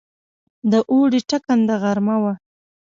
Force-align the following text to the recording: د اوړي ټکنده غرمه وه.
د 0.71 0.73
اوړي 0.91 1.19
ټکنده 1.29 1.75
غرمه 1.81 2.15
وه. 2.21 2.33